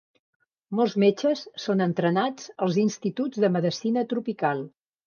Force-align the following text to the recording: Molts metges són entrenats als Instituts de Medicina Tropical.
Molts 0.79 0.95
metges 1.03 1.43
són 1.67 1.85
entrenats 1.87 2.49
als 2.69 2.81
Instituts 2.87 3.47
de 3.47 3.53
Medicina 3.61 4.07
Tropical. 4.17 4.71